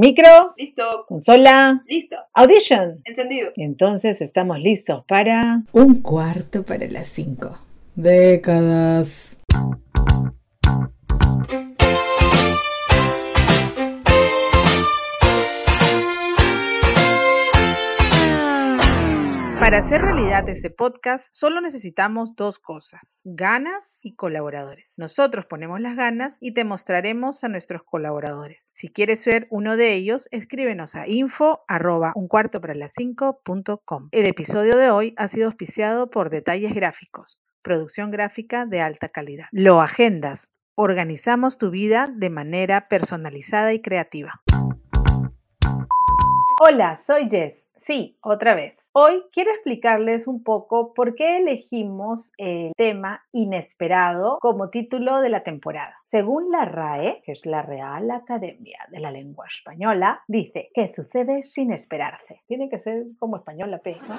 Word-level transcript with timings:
Micro, 0.00 0.54
Listo. 0.56 1.06
consola, 1.08 1.82
Listo. 1.88 2.14
audition. 2.32 3.00
Encendido. 3.04 3.50
Entonces 3.56 4.20
estamos 4.20 4.60
listos 4.60 5.04
para 5.08 5.64
un 5.72 6.02
cuarto 6.02 6.62
para 6.62 6.86
las 6.86 7.08
cinco. 7.08 7.58
Décadas. 7.96 9.36
Para 19.68 19.80
hacer 19.80 20.00
realidad 20.00 20.48
este 20.48 20.70
podcast 20.70 21.28
solo 21.30 21.60
necesitamos 21.60 22.34
dos 22.34 22.58
cosas, 22.58 23.20
ganas 23.24 24.00
y 24.02 24.14
colaboradores. 24.14 24.94
Nosotros 24.96 25.44
ponemos 25.44 25.78
las 25.78 25.94
ganas 25.94 26.38
y 26.40 26.54
te 26.54 26.64
mostraremos 26.64 27.44
a 27.44 27.48
nuestros 27.48 27.82
colaboradores. 27.82 28.66
Si 28.72 28.88
quieres 28.88 29.20
ser 29.20 29.46
uno 29.50 29.76
de 29.76 29.92
ellos, 29.92 30.26
escríbenos 30.30 30.94
a 30.94 31.06
info 31.06 31.66
para 31.68 32.74
las 32.74 32.92
cinco 32.96 33.42
com. 33.84 34.08
El 34.10 34.24
episodio 34.24 34.78
de 34.78 34.90
hoy 34.90 35.12
ha 35.18 35.28
sido 35.28 35.48
auspiciado 35.48 36.08
por 36.08 36.30
Detalles 36.30 36.74
Gráficos, 36.74 37.42
producción 37.60 38.10
gráfica 38.10 38.64
de 38.64 38.80
alta 38.80 39.10
calidad. 39.10 39.48
Lo 39.52 39.82
agendas. 39.82 40.48
Organizamos 40.76 41.58
tu 41.58 41.68
vida 41.68 42.08
de 42.10 42.30
manera 42.30 42.88
personalizada 42.88 43.74
y 43.74 43.82
creativa. 43.82 44.40
Hola, 46.58 46.96
soy 46.96 47.28
Jess. 47.28 47.66
Sí, 47.76 48.18
otra 48.22 48.54
vez. 48.54 48.87
Hoy 49.00 49.22
quiero 49.30 49.52
explicarles 49.52 50.26
un 50.26 50.42
poco 50.42 50.92
por 50.92 51.14
qué 51.14 51.36
elegimos 51.36 52.32
el 52.36 52.72
tema 52.76 53.24
inesperado 53.30 54.38
como 54.40 54.70
título 54.70 55.20
de 55.20 55.28
la 55.28 55.44
temporada. 55.44 55.96
Según 56.02 56.50
la 56.50 56.64
RAE, 56.64 57.22
que 57.24 57.30
es 57.30 57.46
la 57.46 57.62
Real 57.62 58.10
Academia 58.10 58.80
de 58.90 58.98
la 58.98 59.12
Lengua 59.12 59.46
Española, 59.46 60.24
dice 60.26 60.70
que 60.74 60.92
sucede 60.92 61.44
sin 61.44 61.72
esperarse. 61.72 62.42
Tiene 62.48 62.68
que 62.68 62.80
ser 62.80 63.04
como 63.20 63.36
española, 63.36 63.78
P, 63.78 64.00
¿no? 64.08 64.16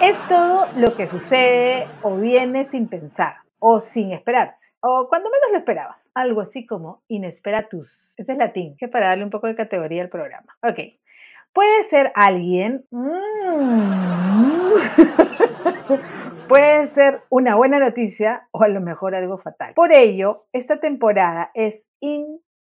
Es 0.00 0.26
todo 0.28 0.64
lo 0.78 0.96
que 0.96 1.06
sucede 1.06 1.86
o 2.00 2.16
viene 2.16 2.64
sin 2.64 2.88
pensar 2.88 3.34
o 3.58 3.80
sin 3.80 4.12
esperarse, 4.12 4.72
o 4.80 5.08
cuando 5.10 5.28
menos 5.28 5.50
lo 5.52 5.58
esperabas. 5.58 6.10
Algo 6.14 6.40
así 6.40 6.64
como 6.64 7.02
inesperatus. 7.08 8.14
Ese 8.16 8.32
es 8.32 8.38
latín, 8.38 8.76
que 8.78 8.86
es 8.86 8.90
para 8.90 9.08
darle 9.08 9.24
un 9.24 9.30
poco 9.30 9.46
de 9.46 9.56
categoría 9.56 10.00
al 10.00 10.08
programa. 10.08 10.56
Ok. 10.62 10.78
Puede 11.58 11.82
ser 11.82 12.12
alguien. 12.14 12.86
mm, 12.92 14.70
Puede 16.48 16.86
ser 16.86 17.22
una 17.30 17.56
buena 17.56 17.80
noticia 17.80 18.46
o 18.52 18.62
a 18.62 18.68
lo 18.68 18.80
mejor 18.80 19.16
algo 19.16 19.38
fatal. 19.38 19.74
Por 19.74 19.92
ello, 19.92 20.46
esta 20.52 20.78
temporada 20.78 21.50
es 21.54 21.88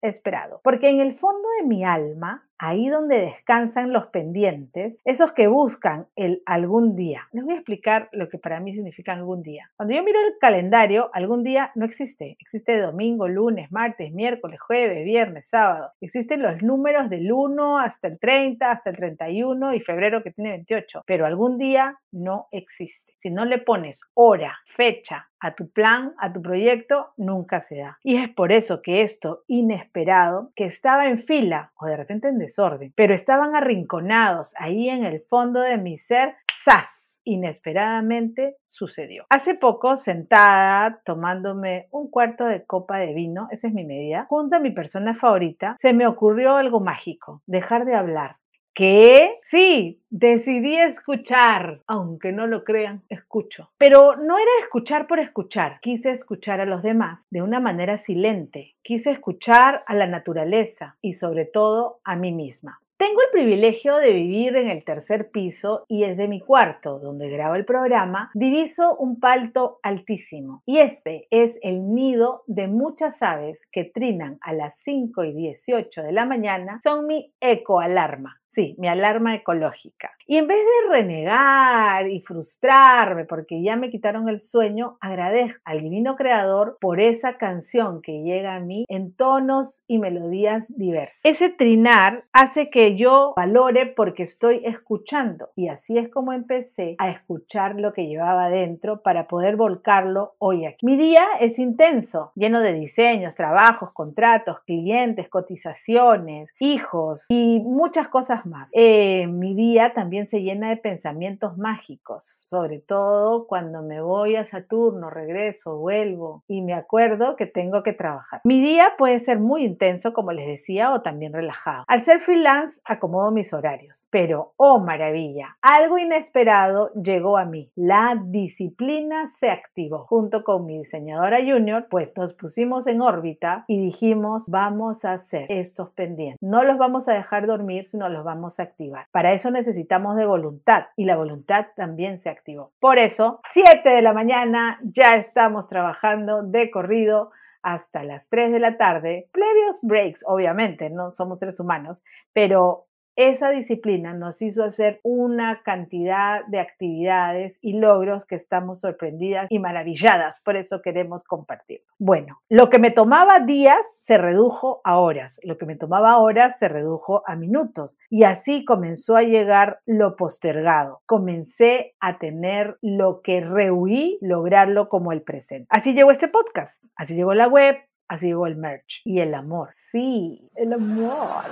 inesperado, 0.02 0.62
porque 0.64 0.90
en 0.90 1.00
el 1.00 1.14
fondo 1.14 1.48
de 1.60 1.68
mi 1.68 1.84
alma, 1.84 2.48
ahí 2.58 2.90
donde 2.90 3.22
descansan 3.22 3.92
los 3.92 4.08
pendientes, 4.08 5.02
esos 5.04 5.32
que 5.32 5.48
buscan 5.48 6.08
el 6.16 6.44
algún 6.46 6.96
día. 6.96 7.28
Les 7.32 7.44
voy 7.44 7.54
a 7.54 7.58
explicar 7.58 8.08
lo 8.12 8.30
que 8.30 8.38
para 8.38 8.60
mí 8.60 8.74
significa 8.74 9.14
algún 9.14 9.42
día. 9.42 9.72
Cuando 9.78 9.96
yo 9.96 10.04
miro 10.04 10.20
el 10.20 10.38
calendario, 10.40 11.10
algún 11.14 11.44
día 11.44 11.72
no 11.74 11.86
existe. 11.86 12.38
Existe 12.40 12.80
domingo, 12.80 13.28
lunes, 13.28 13.72
martes, 13.72 14.14
miércoles, 14.14 14.60
jueves, 14.62 15.04
viernes, 15.04 15.50
sábado. 15.50 15.92
Existen 16.02 16.44
los 16.44 16.62
números 16.62 17.10
del 17.10 17.32
1 17.32 17.80
hasta 17.80 18.08
el 18.08 18.20
30, 18.20 18.72
hasta 18.72 18.92
el 18.92 18.96
31 18.96 19.74
y 19.74 19.80
febrero 19.80 20.22
que 20.22 20.32
tiene 20.32 20.52
28. 20.52 21.02
Pero 21.08 21.26
algún 21.26 21.58
día 21.58 22.00
no 22.12 22.48
existe. 22.52 23.14
Si 23.18 23.32
no 23.32 23.46
le 23.46 23.58
pones 23.58 24.02
hora, 24.14 24.60
fecha, 24.68 25.31
a 25.42 25.56
tu 25.56 25.70
plan, 25.70 26.14
a 26.20 26.32
tu 26.32 26.42
proyecto, 26.42 27.14
nunca 27.18 27.62
se 27.62 27.80
da. 27.80 27.98
Y 28.04 28.16
es 28.16 28.30
por 28.30 28.52
eso 28.52 28.82
que 28.82 29.02
esto 29.02 29.44
inesperado, 29.48 30.52
que 30.56 30.66
estaba 30.66 31.08
en 31.08 31.20
fila 31.20 31.74
o 31.76 31.88
de 31.88 31.98
repente 31.98 32.30
en 32.30 32.38
desorden, 32.38 32.94
pero 32.96 33.14
estaban 33.14 33.56
arrinconados 33.56 34.54
ahí 34.58 34.88
en 34.88 35.04
el 35.04 35.22
fondo 35.22 35.60
de 35.62 35.78
mi 35.78 35.98
ser, 35.98 36.36
¡zas! 36.64 37.22
Inesperadamente 37.24 38.58
sucedió. 38.66 39.26
Hace 39.30 39.54
poco, 39.54 39.96
sentada, 39.96 41.02
tomándome 41.06 41.88
un 41.92 42.10
cuarto 42.10 42.46
de 42.46 42.66
copa 42.66 42.98
de 42.98 43.14
vino, 43.14 43.48
esa 43.52 43.68
es 43.68 43.74
mi 43.74 43.86
medida, 43.86 44.26
junto 44.28 44.56
a 44.56 44.60
mi 44.60 44.72
persona 44.72 45.14
favorita, 45.14 45.76
se 45.78 45.94
me 45.94 46.08
ocurrió 46.08 46.56
algo 46.56 46.80
mágico, 46.80 47.44
dejar 47.46 47.86
de 47.86 47.96
hablar. 47.96 48.41
¿Qué? 48.74 49.38
Sí, 49.42 50.02
decidí 50.10 50.78
escuchar, 50.78 51.82
aunque 51.88 52.32
no 52.32 52.48
lo 52.48 52.64
crean, 52.64 53.04
escucho. 53.10 53.70
Pero 53.78 54.16
no 54.16 54.38
era 54.38 54.52
escuchar 54.62 55.08
por 55.08 55.20
escuchar, 55.20 55.80
quise 55.82 56.12
escuchar 56.12 56.62
a 56.62 56.66
los 56.66 56.82
demás 56.82 57.28
de 57.32 57.42
una 57.42 57.60
manera 57.60 57.98
silente, 57.98 58.76
quise 58.82 59.12
escuchar 59.12 59.84
a 59.88 59.94
la 59.94 60.08
naturaleza 60.08 60.96
y 61.02 61.14
sobre 61.14 61.44
todo 61.44 62.00
a 62.06 62.16
mí 62.16 62.32
misma. 62.32 62.80
Tengo 62.96 63.20
el 63.22 63.32
privilegio 63.32 63.98
de 63.98 64.14
vivir 64.14 64.56
en 64.56 64.70
el 64.70 64.86
tercer 64.86 65.32
piso 65.32 65.86
y 65.90 66.06
desde 66.06 66.30
mi 66.30 66.40
cuarto, 66.40 67.00
donde 67.00 67.30
grabo 67.30 67.56
el 67.56 67.66
programa, 67.66 68.30
diviso 68.36 68.96
un 68.96 69.20
palto 69.20 69.80
altísimo. 69.82 70.62
Y 70.66 70.78
este 70.78 71.28
es 71.32 71.58
el 71.64 71.94
nido 71.94 72.44
de 72.46 72.68
muchas 72.68 73.22
aves 73.22 73.60
que 73.72 73.86
trinan 73.86 74.38
a 74.40 74.54
las 74.54 74.80
5 74.84 75.24
y 75.26 75.34
18 75.34 76.04
de 76.04 76.12
la 76.12 76.26
mañana. 76.26 76.80
Son 76.82 77.08
mi 77.08 77.34
ecoalarma. 77.42 78.41
Sí, 78.54 78.76
mi 78.78 78.90
alarma 78.90 79.34
ecológica. 79.34 80.12
Y 80.28 80.36
en 80.36 80.48
vez 80.48 80.58
de 80.58 80.94
renegar 80.94 82.10
y 82.10 82.20
frustrarme 82.20 83.24
porque 83.24 83.64
ya 83.64 83.78
me 83.78 83.90
quitaron 83.90 84.28
el 84.28 84.40
sueño, 84.40 84.98
agradezco 85.00 85.62
al 85.64 85.80
divino 85.80 86.18
creador 86.18 86.78
por 86.82 87.00
esa 87.00 87.38
canción 87.38 88.02
que 88.02 88.24
llega 88.24 88.56
a 88.56 88.60
mí 88.60 88.84
en 88.90 89.14
tonos 89.16 89.84
y 89.88 90.00
melodías 90.00 90.66
diversas. 90.68 91.22
Ese 91.24 91.50
trinar 91.50 92.26
hace 92.34 92.70
que 92.70 92.98
yo 92.98 93.34
valore 93.38 93.86
porque 93.86 94.24
estoy 94.24 94.62
escuchando. 94.66 95.52
Y 95.56 95.70
así 95.70 95.98
es 95.98 96.10
como 96.10 96.34
empecé 96.34 96.96
a 96.98 97.10
escuchar 97.10 97.80
lo 97.80 97.94
que 97.94 98.08
llevaba 98.08 98.50
dentro 98.50 99.02
para 99.02 99.30
poder 99.30 99.56
volcarlo 99.56 100.36
hoy 100.40 100.66
aquí. 100.66 100.86
Mi 100.86 100.98
día 100.98 101.26
es 101.40 101.58
intenso, 101.58 102.34
lleno 102.36 102.60
de 102.60 102.74
diseños, 102.74 103.34
trabajos, 103.36 103.94
contratos, 103.94 104.60
clientes, 104.66 105.30
cotizaciones, 105.30 106.52
hijos 106.60 107.28
y 107.30 107.62
muchas 107.62 108.10
cosas 108.10 108.41
más. 108.46 108.70
Eh, 108.74 109.28
mi 109.28 109.54
día 109.56 109.94
también 109.94 110.26
se 110.26 110.42
llena 110.42 110.70
de 110.70 110.78
pensamientos 110.78 111.58
mágicos, 111.58 112.44
sobre 112.46 112.80
todo 112.80 113.48
cuando 113.48 113.82
me 113.82 114.02
voy 114.02 114.36
a 114.36 114.46
Saturno, 114.46 115.10
regreso, 115.10 115.78
vuelvo 115.78 116.44
y 116.48 116.62
me 116.62 116.74
acuerdo 116.74 117.36
que 117.36 117.46
tengo 117.46 117.84
que 117.84 117.94
trabajar. 117.94 118.42
Mi 118.44 118.62
día 118.62 118.94
puede 118.98 119.20
ser 119.20 119.40
muy 119.40 119.64
intenso, 119.64 120.14
como 120.14 120.32
les 120.32 120.48
decía, 120.48 120.94
o 120.94 121.02
también 121.02 121.34
relajado. 121.34 121.84
Al 121.88 122.02
ser 122.02 122.20
freelance, 122.20 122.82
acomodo 122.86 123.32
mis 123.32 123.54
horarios, 123.54 124.08
pero, 124.10 124.54
oh 124.58 124.80
maravilla, 124.80 125.58
algo 125.62 125.98
inesperado 125.98 126.92
llegó 126.94 127.38
a 127.38 127.46
mí. 127.46 127.72
La 127.76 128.22
disciplina 128.26 129.32
se 129.40 129.50
activó. 129.50 130.06
Junto 130.06 130.44
con 130.44 130.66
mi 130.66 130.80
diseñadora 130.80 131.38
junior, 131.40 131.88
pues 131.90 132.12
nos 132.16 132.34
pusimos 132.34 132.88
en 132.88 133.02
órbita 133.02 133.66
y 133.68 133.80
dijimos, 133.80 134.50
vamos 134.50 135.06
a 135.06 135.14
hacer 135.14 135.46
estos 135.50 135.90
pendientes. 135.92 136.40
No 136.42 136.64
los 136.64 136.78
vamos 136.78 137.08
a 137.08 137.14
dejar 137.14 137.48
dormir, 137.48 137.88
sino 137.88 138.10
los 138.10 138.24
vamos 138.24 138.31
a 138.32 138.64
activar. 138.64 139.08
Para 139.12 139.34
eso 139.34 139.52
necesitamos 139.52 140.16
de 140.16 140.26
voluntad 140.26 140.86
y 140.96 141.06
la 141.06 141.16
voluntad 141.16 141.68
también 141.76 142.18
se 142.18 142.30
activó. 142.30 142.72
Por 142.80 143.00
eso, 143.00 143.42
7 143.52 143.90
de 143.90 144.02
la 144.02 144.14
mañana 144.14 144.80
ya 144.84 145.16
estamos 145.16 145.68
trabajando 145.68 146.44
de 146.44 146.72
corrido 146.72 147.32
hasta 147.64 148.04
las 148.04 148.30
3 148.30 148.52
de 148.52 148.60
la 148.60 148.78
tarde, 148.78 149.30
previos 149.32 149.80
breaks, 149.82 150.24
obviamente, 150.28 150.90
no 150.90 151.12
somos 151.12 151.40
seres 151.40 151.60
humanos, 151.60 152.02
pero 152.34 152.88
esa 153.16 153.50
disciplina 153.50 154.14
nos 154.14 154.42
hizo 154.42 154.64
hacer 154.64 155.00
una 155.04 155.62
cantidad 155.64 156.46
de 156.48 156.60
actividades 156.60 157.58
y 157.62 157.74
logros 157.74 158.26
que 158.26 158.36
estamos 158.36 158.80
sorprendidas 158.80 159.48
y 159.50 159.60
maravilladas, 159.60 160.42
por 160.42 160.56
eso 160.56 160.82
queremos 160.82 161.24
compartir. 161.24 161.82
Bueno, 162.00 162.42
lo 162.50 162.70
que 162.70 162.80
me 162.80 162.92
tomaba 162.92 163.40
días 163.40 163.80
se 164.00 164.18
redujo 164.18 164.82
a 164.84 164.98
horas, 164.98 165.40
lo 165.44 165.58
que 165.58 165.66
me 165.66 165.76
tomaba 165.76 166.18
horas 166.20 166.58
se 166.58 166.68
redujo 166.68 167.24
a 167.26 167.36
minutos 167.36 167.98
y 168.10 168.24
así 168.24 168.66
comenzó 168.66 169.16
a 169.16 169.24
llegar 169.24 169.80
lo 169.86 170.16
postergado. 170.16 171.02
Comencé 171.06 171.96
a 172.00 172.18
tener 172.18 172.78
lo 172.82 173.22
que 173.22 173.42
rehuí, 173.42 174.18
lograrlo 174.22 174.90
como 174.90 175.12
el 175.12 175.22
presente. 175.22 175.68
Así 175.70 175.94
llegó 175.94 176.12
este 176.12 176.28
podcast, 176.28 176.82
así 176.96 177.16
llegó 177.16 177.34
la 177.34 177.48
web, 177.48 177.78
Así 178.12 178.28
llegó 178.28 178.46
el 178.46 178.58
merch. 178.58 179.02
Y 179.06 179.22
el 179.22 179.34
amor. 179.34 179.70
Sí, 179.72 180.52
el 180.56 180.74
amor. 180.74 181.46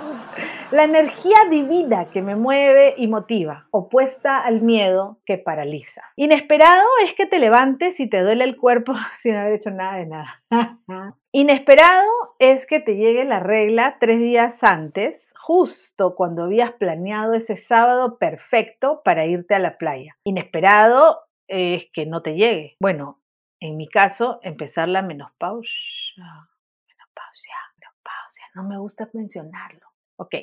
La 0.70 0.84
energía 0.84 1.36
divina 1.48 2.10
que 2.10 2.20
me 2.20 2.36
mueve 2.36 2.92
y 2.98 3.08
motiva, 3.08 3.66
opuesta 3.70 4.44
al 4.44 4.60
miedo 4.60 5.20
que 5.24 5.38
paraliza. 5.38 6.02
Inesperado 6.16 6.86
es 7.02 7.14
que 7.14 7.24
te 7.24 7.38
levantes 7.38 7.98
y 7.98 8.10
te 8.10 8.20
duele 8.20 8.44
el 8.44 8.58
cuerpo 8.58 8.92
sin 9.16 9.36
haber 9.36 9.54
hecho 9.54 9.70
nada 9.70 9.96
de 9.96 10.06
nada. 10.06 10.42
Inesperado 11.32 12.10
es 12.38 12.66
que 12.66 12.78
te 12.78 12.96
llegue 12.96 13.24
la 13.24 13.40
regla 13.40 13.96
tres 13.98 14.18
días 14.18 14.62
antes, 14.62 15.32
justo 15.34 16.14
cuando 16.14 16.44
habías 16.44 16.72
planeado 16.72 17.32
ese 17.32 17.56
sábado 17.56 18.18
perfecto 18.18 19.00
para 19.02 19.24
irte 19.24 19.54
a 19.54 19.60
la 19.60 19.78
playa. 19.78 20.18
Inesperado 20.24 21.20
es 21.48 21.86
que 21.94 22.04
no 22.04 22.20
te 22.20 22.34
llegue. 22.34 22.76
Bueno, 22.80 23.19
en 23.60 23.76
mi 23.76 23.88
caso, 23.88 24.40
empezar 24.42 24.88
la 24.88 25.02
menopausia. 25.02 26.48
Menopausia, 26.88 27.54
menopausia. 27.78 28.44
No 28.54 28.64
me 28.64 28.78
gusta 28.78 29.08
mencionarlo. 29.12 29.86
Ok. 30.16 30.34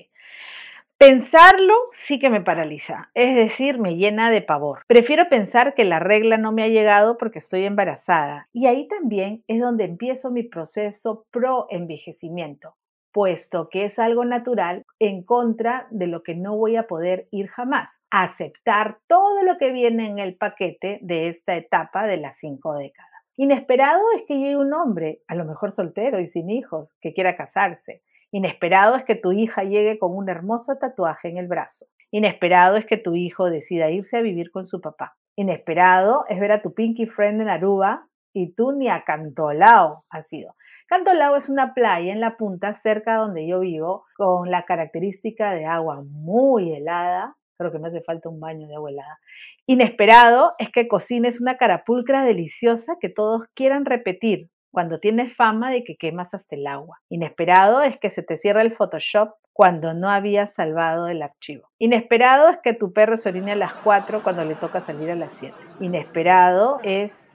Pensarlo 1.00 1.76
sí 1.94 2.18
que 2.18 2.32
me 2.32 2.42
paraliza, 2.42 3.12
es 3.14 3.36
decir, 3.36 3.78
me 3.78 3.98
llena 3.98 4.32
de 4.32 4.42
pavor. 4.42 4.82
Prefiero 4.88 5.30
pensar 5.30 5.76
que 5.76 5.84
la 5.84 6.00
regla 6.00 6.38
no 6.38 6.52
me 6.52 6.64
ha 6.64 6.70
llegado 6.70 7.20
porque 7.20 7.38
estoy 7.38 7.66
embarazada. 7.66 8.50
Y 8.52 8.66
ahí 8.66 8.88
también 8.88 9.44
es 9.48 9.62
donde 9.62 9.84
empiezo 9.84 10.32
mi 10.32 10.42
proceso 10.42 11.28
pro 11.30 11.68
envejecimiento, 11.70 12.76
puesto 13.18 13.68
que 13.70 13.86
es 13.86 13.98
algo 13.98 14.26
natural 14.26 14.86
en 15.00 15.24
contra 15.24 15.88
de 15.90 16.06
lo 16.06 16.22
que 16.22 16.36
no 16.36 16.56
voy 16.56 16.76
a 16.76 16.86
poder 16.86 17.28
ir 17.32 17.48
jamás. 17.48 17.98
Aceptar 18.12 19.00
todo 19.08 19.42
lo 19.42 19.58
que 19.58 19.72
viene 19.72 20.06
en 20.06 20.20
el 20.20 20.38
paquete 20.38 21.00
de 21.02 21.28
esta 21.28 21.56
etapa 21.56 22.06
de 22.06 22.18
las 22.18 22.38
cinco 22.38 22.76
décadas. 22.76 23.10
Inesperado 23.36 24.04
es 24.16 24.22
que 24.28 24.38
llegue 24.38 24.58
un 24.58 24.72
hombre, 24.72 25.24
a 25.28 25.34
lo 25.34 25.46
mejor 25.46 25.72
soltero 25.72 26.20
y 26.20 26.28
sin 26.28 26.52
hijos, 26.52 26.96
que 27.02 27.16
quiera 27.16 27.36
casarse. 27.36 28.04
Inesperado 28.30 28.96
es 28.96 29.04
que 29.04 29.16
tu 29.16 29.32
hija 29.32 29.64
llegue 29.64 29.98
con 29.98 30.16
un 30.16 30.30
hermoso 30.30 30.76
tatuaje 30.76 31.28
en 31.28 31.40
el 31.40 31.48
brazo. 31.48 31.88
Inesperado 32.12 32.76
es 32.78 32.86
que 32.86 32.98
tu 32.98 33.16
hijo 33.16 33.50
decida 33.50 33.90
irse 33.90 34.18
a 34.18 34.22
vivir 34.22 34.52
con 34.52 34.68
su 34.68 34.80
papá. 34.80 35.18
Inesperado 35.36 36.26
es 36.30 36.40
ver 36.40 36.52
a 36.52 36.62
tu 36.62 36.76
pinky 36.76 37.08
friend 37.08 37.42
en 37.42 37.50
Aruba 37.50 38.08
y 38.38 38.52
tú 38.52 38.72
ni 38.72 38.88
a 38.88 39.04
Cantolao 39.04 40.06
has 40.10 40.32
ido. 40.32 40.56
Cantolao 40.88 41.36
es 41.36 41.50
una 41.50 41.74
playa 41.74 42.14
en 42.14 42.22
la 42.22 42.38
punta 42.38 42.74
cerca 42.76 43.16
donde 43.16 43.48
yo 43.48 43.60
vivo 43.60 44.06
con 44.16 44.52
la 44.52 44.64
característica 44.64 45.52
de 45.54 45.66
agua 45.66 46.04
muy 46.06 46.74
helada. 46.74 47.36
Creo 47.58 47.72
que 47.72 47.80
me 47.80 47.88
hace 47.88 48.02
falta 48.02 48.30
un 48.30 48.40
baño 48.40 48.68
de 48.68 48.76
agua 48.76 48.92
helada. 48.92 49.20
Inesperado 49.66 50.54
es 50.60 50.70
que 50.70 50.88
cocines 50.88 51.42
una 51.42 51.58
carapulcra 51.58 52.24
deliciosa 52.24 52.98
que 53.02 53.10
todos 53.10 53.46
quieran 53.56 53.86
repetir 53.86 54.50
cuando 54.72 55.00
tienes 55.00 55.36
fama 55.36 55.72
de 55.72 55.84
que 55.84 55.98
quemas 55.98 56.36
hasta 56.36 56.56
el 56.56 56.68
agua. 56.68 57.00
Inesperado 57.10 57.82
es 57.82 57.98
que 57.98 58.12
se 58.12 58.22
te 58.22 58.38
cierra 58.38 58.62
el 58.62 58.72
Photoshop 58.72 59.32
cuando 59.52 59.96
no 59.96 60.12
habías 60.12 60.54
salvado 60.54 61.08
el 61.08 61.24
archivo. 61.24 61.68
Inesperado 61.80 62.50
es 62.50 62.60
que 62.62 62.74
tu 62.74 62.94
perro 62.94 63.18
se 63.18 63.30
orine 63.30 63.54
a 63.54 63.56
las 63.56 63.74
4 63.74 64.22
cuando 64.22 64.46
le 64.46 64.54
toca 64.54 64.84
salir 64.84 65.10
a 65.10 65.16
las 65.16 65.34
7. 65.34 65.56
Inesperado 65.80 66.80
es 66.84 67.27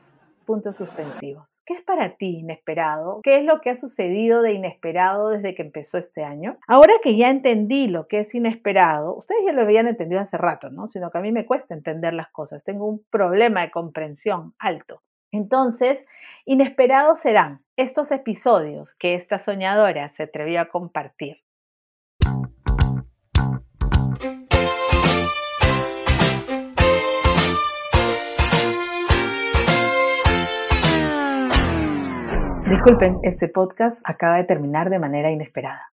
puntos 0.42 0.76
suspensivos. 0.76 1.62
¿Qué 1.64 1.74
es 1.74 1.82
para 1.82 2.16
ti 2.16 2.38
inesperado? 2.40 3.20
¿Qué 3.22 3.38
es 3.38 3.44
lo 3.44 3.60
que 3.60 3.70
ha 3.70 3.78
sucedido 3.78 4.42
de 4.42 4.52
inesperado 4.52 5.30
desde 5.30 5.54
que 5.54 5.62
empezó 5.62 5.98
este 5.98 6.24
año? 6.24 6.58
Ahora 6.66 6.94
que 7.02 7.16
ya 7.16 7.30
entendí 7.30 7.88
lo 7.88 8.08
que 8.08 8.20
es 8.20 8.34
inesperado, 8.34 9.14
ustedes 9.14 9.42
ya 9.46 9.52
lo 9.52 9.62
habían 9.62 9.88
entendido 9.88 10.20
hace 10.20 10.36
rato, 10.36 10.70
¿no? 10.70 10.88
Sino 10.88 11.10
que 11.10 11.18
a 11.18 11.22
mí 11.22 11.32
me 11.32 11.46
cuesta 11.46 11.74
entender 11.74 12.14
las 12.14 12.28
cosas. 12.28 12.64
Tengo 12.64 12.86
un 12.86 13.04
problema 13.10 13.62
de 13.62 13.70
comprensión 13.70 14.54
alto. 14.58 15.02
Entonces, 15.32 16.04
inesperados 16.44 17.20
serán 17.20 17.64
estos 17.76 18.10
episodios 18.10 18.94
que 18.94 19.14
esta 19.14 19.38
soñadora 19.38 20.12
se 20.12 20.24
atrevió 20.24 20.60
a 20.60 20.68
compartir. 20.68 21.42
Disculpen, 32.82 33.20
este 33.22 33.46
podcast 33.46 34.00
acaba 34.02 34.38
de 34.38 34.42
terminar 34.42 34.90
de 34.90 34.98
manera 34.98 35.30
inesperada. 35.30 35.82